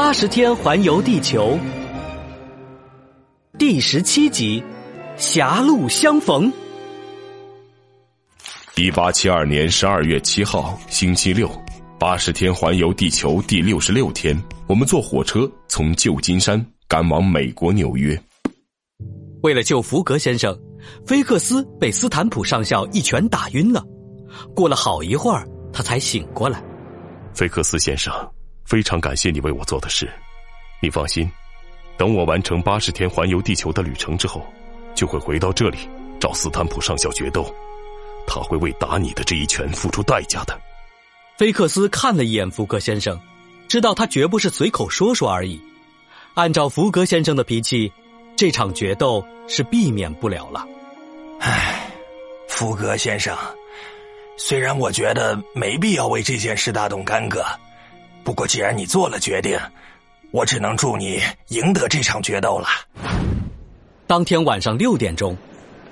[0.00, 1.58] 八十天环游地球，
[3.58, 4.62] 第十七集，
[5.16, 6.50] 狭路相逢。
[8.76, 11.50] 一八七二年十二月七号，星期六，
[11.98, 18.16] 八十天环游地球第六十六天，我们坐火车从旧金山赶往美国纽约。
[19.42, 20.56] 为了救福格先生，
[21.04, 23.82] 菲克斯被斯坦普上校一拳打晕了。
[24.54, 26.62] 过了好一会儿，他才醒过来。
[27.34, 28.12] 菲克斯先生，
[28.68, 30.06] 非常感谢你为我做的事。
[30.82, 31.30] 你放心，
[31.96, 34.46] 等我完成八十天环游地球的旅程之后，
[34.94, 35.78] 就会回到这里
[36.20, 37.52] 找斯坦普上校决斗。
[38.26, 40.60] 他会为打你的这一拳付出代价的。
[41.38, 43.18] 菲克斯看了一眼福格先生，
[43.68, 45.58] 知道他绝不是随口说说而已。
[46.34, 47.90] 按照福格先生的脾气，
[48.36, 50.68] 这场决斗是避免不了了。
[51.40, 51.90] 唉，
[52.48, 53.34] 福格先生。
[54.36, 57.42] 虽然我觉得没必要为这件事大动干戈，
[58.28, 59.58] 不过既然你做了决定，
[60.32, 62.66] 我只能祝你赢得这场决斗了。
[64.06, 65.34] 当天晚上六点钟，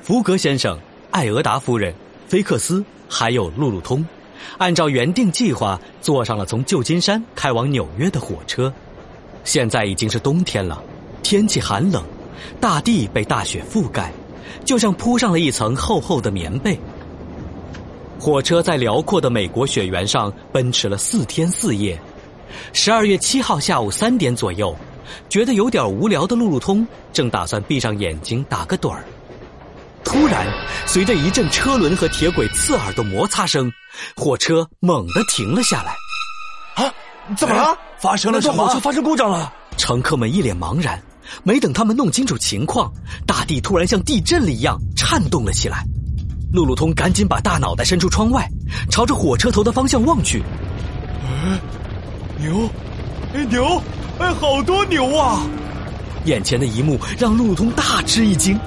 [0.02, 0.78] 福格先生、
[1.10, 1.94] 艾俄达夫人、
[2.28, 4.06] 菲克斯还有路路通，
[4.58, 8.70] 按照原定计划坐上了从旧金山开往纽约的火车。
[9.42, 10.84] 现在已经是冬天了，
[11.22, 12.05] 天气寒冷，
[12.60, 14.12] 大地被大雪覆盖，
[14.62, 16.78] 就像铺上了一层厚厚的棉被。
[18.20, 21.98] 火车在辽阔的美国雪原上奔驰了四天四夜。
[22.72, 24.75] 十二月七号下午三点左右，
[25.28, 29.05] 觉得有点无聊的路路通正打算闭上眼睛打个盹儿。
[30.05, 30.47] 突然，
[30.86, 33.70] 随着一阵车轮和铁轨刺耳的摩擦声，
[34.14, 35.97] 火车猛地停了下来。
[36.77, 36.92] 啊，
[37.36, 37.77] 怎么了？
[37.98, 38.66] 发生了什么？
[38.66, 39.53] 火车发生故障了！
[39.77, 41.03] 乘客们一脸茫然。
[41.42, 42.88] 没等他们弄清楚情况，
[43.27, 45.84] 大地突然像地震了一样颤动了起来。
[46.53, 48.48] 路路通赶紧把大脑袋伸出窗外，
[48.88, 50.41] 朝着火车头的方向望去。
[51.25, 51.58] 哎，
[52.38, 52.68] 牛，
[53.34, 53.82] 哎牛，
[54.18, 55.42] 哎好多牛啊！
[56.26, 58.58] 眼前的一幕让路路通大吃一惊。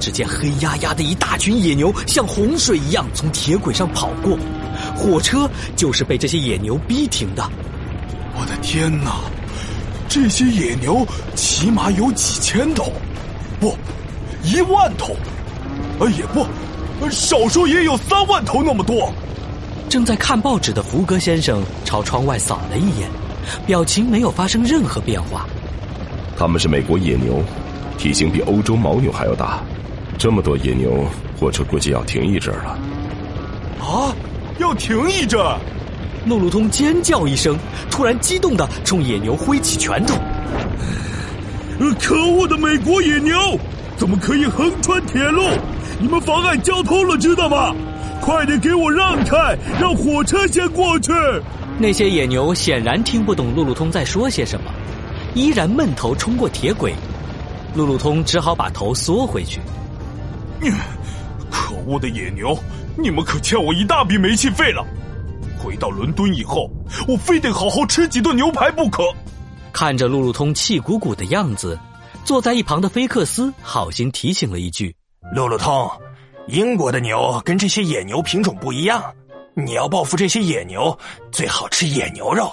[0.00, 4.38] 只见黑压压的一大群野牛像洪水一样从铁轨上跑过，
[4.94, 7.42] 火车就是被这些野牛逼停的。
[8.36, 9.20] 我的天哪！
[10.08, 12.92] 这些野牛起码有几千头，
[13.60, 13.76] 不，
[14.42, 15.16] 一万头。
[16.00, 16.46] 哎也不。
[17.10, 19.12] 少说也有三万头那么多。
[19.88, 23.08] 正在看报纸的福格先生朝窗外扫了一眼，
[23.66, 25.46] 表情没有发生任何变化。
[26.36, 27.42] 他们是美国野牛，
[27.96, 29.62] 体型比欧洲牦牛还要大。
[30.18, 31.04] 这么多野牛，
[31.38, 32.78] 火车估计要停一阵了。
[33.80, 34.14] 啊！
[34.58, 35.40] 要停一阵！
[36.24, 37.58] 诺路通尖叫一声，
[37.90, 40.14] 突然激动的冲野牛挥起拳头。
[42.00, 43.36] 可恶的美国野牛，
[43.96, 45.42] 怎么可以横穿铁路？
[46.00, 47.74] 你们妨碍交通了，知道吗？
[48.24, 51.12] 快点给我让开，让火车先过去。
[51.78, 54.72] 那些野牛显然听不懂路路通在说些什么，
[55.34, 56.94] 依然闷头冲过铁轨。
[57.74, 59.60] 路路通只好把头缩回去。
[61.50, 62.58] 可恶的野牛，
[62.96, 64.82] 你们可欠我一大笔煤气费了。
[65.58, 66.70] 回到伦敦以后，
[67.06, 69.02] 我非得好好吃几顿牛排不可。
[69.70, 71.78] 看着路路通气鼓鼓的样子，
[72.24, 74.96] 坐在一旁的菲克斯好心提醒了一句。
[75.34, 75.90] 路路通，
[76.46, 79.02] 英国的牛跟这些野牛品种不一样，
[79.54, 80.96] 你要报复这些野牛，
[81.32, 82.50] 最好吃野牛肉。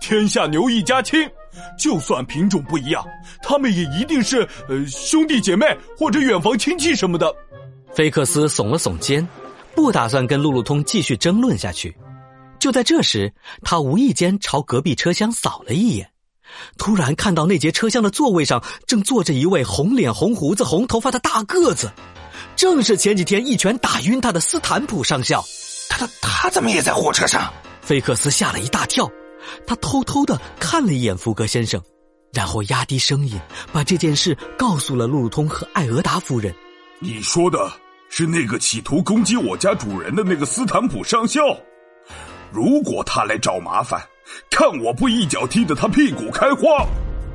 [0.00, 1.30] 天下牛一家亲，
[1.78, 3.04] 就算品种不一样，
[3.40, 5.66] 他们也一定是呃兄弟姐妹
[5.96, 7.32] 或者远房亲戚什么的。
[7.94, 9.26] 菲克斯耸了耸肩，
[9.76, 11.96] 不打算跟路路通继续争论下去。
[12.58, 13.32] 就在这时，
[13.62, 16.10] 他无意间朝隔壁车厢扫了一眼。
[16.78, 21.90] 突然看到那节车厢的座位上正坐着一位红脸红胡子红头发的大个子，
[22.56, 25.44] 正是前几天一拳打晕他的斯坦普上校。
[25.88, 27.52] 他他他怎么也在火车上？
[27.80, 29.10] 菲克斯吓了一大跳，
[29.66, 31.80] 他偷偷的看了一眼福格先生，
[32.32, 33.40] 然后压低声音
[33.72, 36.54] 把这件事告诉了路路通和艾俄达夫人。
[36.98, 37.72] 你说的
[38.08, 41.40] 是那个企图攻击我家主人的那个斯坦普上校？
[42.50, 44.00] 如果他来找麻烦。
[44.50, 46.86] 看我不一脚踢得他屁股开花！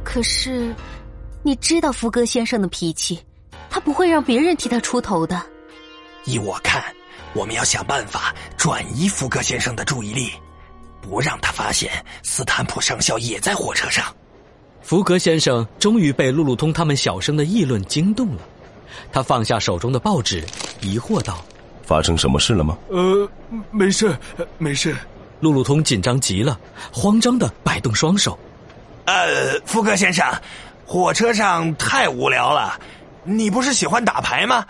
[0.04, 0.76] 可是，
[1.44, 3.20] 你知道福格先生的脾气，
[3.70, 5.42] 他不会让别人替他出头的。
[6.26, 6.84] 依我看，
[7.34, 10.32] 我们要想办法转移福格先生的注意力，
[11.02, 11.92] 不让他发现
[12.24, 14.06] 斯坦普上校也在火车上。
[14.82, 18.42] 福格先生终于被路路通他们小声的议论惊动了，
[19.12, 20.44] 他放下手中的报纸，
[20.82, 21.44] 疑惑道
[21.86, 23.30] ：“发生什么事了吗？”“呃，
[23.72, 24.18] 没事，
[24.58, 24.96] 没事。”
[25.40, 26.60] 路路通紧张极了，
[26.92, 28.38] 慌张的摆动双手。
[29.06, 30.26] 呃，福格先生，
[30.86, 32.80] 火车上太无聊了。
[33.24, 34.66] 你不是喜欢打牌吗？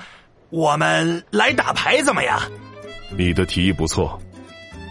[0.50, 2.40] 我们来打牌怎么样？
[3.16, 4.20] 你的提议不错。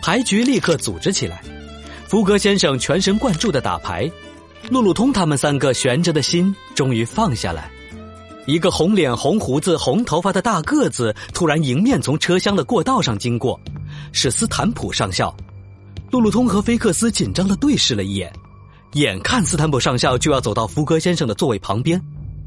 [0.02, 1.42] 牌局立刻组织起来。
[2.06, 4.10] 福格先生全神贯注的打牌，
[4.70, 7.70] 路路通他们三个悬着的心终于放下来。
[8.46, 13.60] 一个红脸、红胡子、红头发的大个子突然迎面从车厢的过道上经过，
[14.10, 15.36] 是斯坦普上校。
[16.10, 18.32] 路路通和菲克斯紧张的对视了一眼，
[18.94, 22.02] 眼看斯坦普上校就要走到福格先生的座位旁边，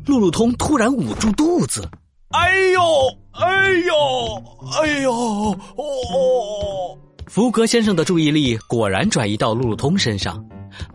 [0.05, 1.87] 路路通突然捂住肚子
[2.29, 2.81] ：“哎呦，
[3.31, 4.43] 哎呦，
[4.81, 10.43] 哎呦！”哦，哦福格先生的注意力果然转移到路路通身上，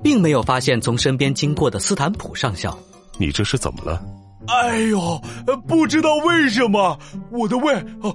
[0.03, 2.77] 并没有发现从身边经过的斯坦普上校。
[3.19, 4.03] 你这是怎么了？
[4.49, 5.21] 哎呦，
[5.67, 6.99] 不知道为什么
[7.31, 8.15] 我的胃啊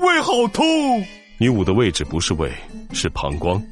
[0.00, 0.64] 胃好痛。
[1.38, 2.52] 你捂的位置不是胃，
[2.92, 3.62] 是膀胱，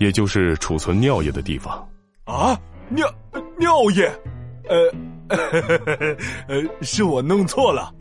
[0.00, 1.86] 也就是储存尿液的地方。
[2.24, 2.58] 啊，
[2.88, 3.06] 尿
[3.58, 4.10] 尿液，
[4.68, 4.90] 呃，
[6.48, 7.92] 呃，是我弄错了。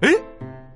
[0.00, 0.10] 哎，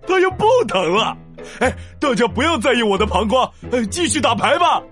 [0.06, 1.16] 它又不疼了。
[1.60, 4.82] 哎，大家不要在意我的膀胱，呃，继续打牌吧。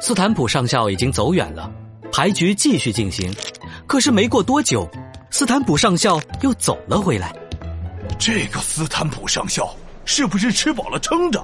[0.00, 1.70] 斯坦普上校已经走远了，
[2.12, 3.32] 牌局继续进行。
[3.86, 4.88] 可是没过多久。
[5.30, 7.34] 斯坦普上校又走了回来。
[8.18, 9.74] 这个斯坦普上校
[10.04, 11.42] 是不是吃饱了撑着？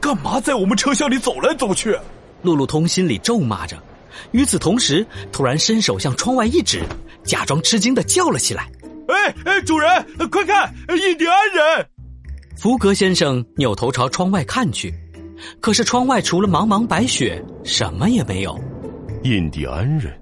[0.00, 1.98] 干嘛在我们车厢里走来走去？
[2.42, 3.76] 路路通心里咒骂着。
[4.30, 6.82] 与此同时，突然伸手向窗外一指，
[7.28, 8.68] 假装吃惊的叫了起来
[9.06, 9.90] ：“哎哎，主人，
[10.30, 11.88] 快看，印第安人！”
[12.56, 14.92] 福格先生扭头朝窗外看去，
[15.60, 18.58] 可是窗外除了茫茫白雪，什么也没有。
[19.24, 20.18] 印第安人？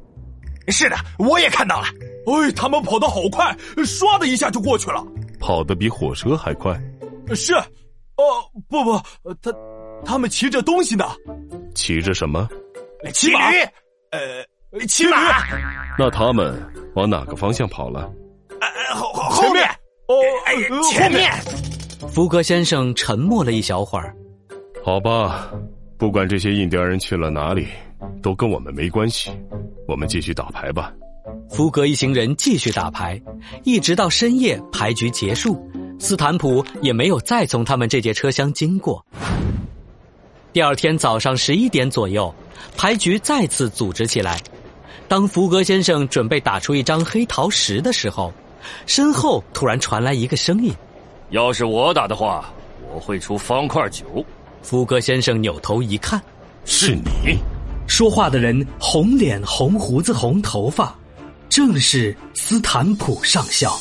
[0.69, 1.87] 是的，我也看到了。
[2.27, 5.07] 哎，他们跑得好快，唰的一下就过去了，
[5.39, 6.77] 跑得比火车还快。
[7.37, 9.01] 是，哦，不不，
[9.41, 9.53] 他
[10.05, 11.05] 他们骑着东西呢，
[11.73, 12.49] 骑着什么？
[13.15, 13.37] 骑驴，
[14.11, 14.45] 呃，
[14.89, 15.43] 骑马。
[15.99, 16.55] 那他们
[16.95, 18.11] 往哪个方向跑了？
[18.61, 19.65] 呃，后后面，
[20.09, 20.15] 哦，
[20.45, 20.55] 哎
[20.91, 21.33] 前面。
[22.09, 24.15] 福格先生沉默了一小会儿。
[24.85, 25.51] 好吧，
[25.99, 27.67] 不管这些印第安人去了哪里，
[28.23, 29.31] 都跟我们没关系。
[29.89, 30.93] 我们继续打牌吧。
[31.49, 33.21] 福格一行人继续打牌，
[33.65, 35.61] 一直到深夜，牌局结束，
[35.99, 39.05] 斯坦普也没有再从他们这节车厢经过。
[40.53, 42.33] 第二天早上十一点左右，
[42.77, 44.39] 牌局再次组织起来。
[45.09, 48.33] 当福格先生准备打出一张黑桃十的时候，
[48.87, 50.75] 身后突然传来一个声音
[51.31, 52.53] ：“要是我打的话，
[52.93, 54.25] 我会出方块九。”
[54.63, 56.21] 福格先生扭头一看，
[56.65, 57.39] 是你。
[57.87, 60.93] 说话的人红脸、红胡子、红头发。
[61.49, 63.79] 正是斯坦普上校，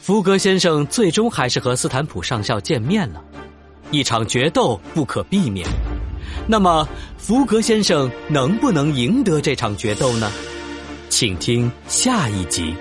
[0.00, 3.22] 福格先生最终还是和斯坦普上校见面了，
[3.90, 5.68] 一场决斗不可避免。
[6.46, 6.86] 那么，
[7.16, 10.30] 福格先生能不能赢得这场决斗呢？
[11.08, 12.74] 请听下一集。